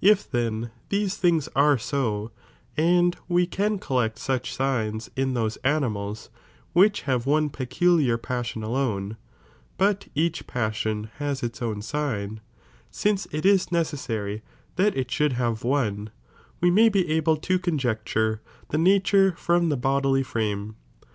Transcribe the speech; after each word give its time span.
If 0.00 0.30
then 0.30 0.70
these 0.88 1.18
things 1.18 1.46
are 1.54 1.76
so, 1.76 2.30
and 2.78 3.14
we 3.28 3.46
can 3.46 3.78
collect 3.78 4.18
such 4.18 4.54
signs 4.54 5.10
in 5.14 5.34
those 5.34 5.58
animals, 5.58 6.30
which 6.72 7.02
have 7.02 7.26
one 7.26 7.50
pr'culiar 7.50 8.16
paasion 8.16 8.64
alone, 8.64 9.18
but 9.76 10.08
each 10.14 10.46
(passion) 10.46 11.10
haa 11.18 11.34
its 11.42 11.60
(own) 11.60 11.82
sign, 11.82 12.40
since 12.90 13.26
it 13.30 13.44
is 13.44 13.70
necessary 13.70 14.40
that 14.76 14.96
it 14.96 15.10
should 15.10 15.34
have 15.34 15.64
one, 15.64 16.08
we 16.62 16.70
may 16.70 16.88
be 16.88 17.06
able 17.10 17.36
to 17.36 17.58
conjecture 17.58 18.40
the 18.70 18.78
nature 18.78 19.32
from 19.36 19.68
the 19.68 19.76
bodily 19.76 20.22
frame. 20.22 20.76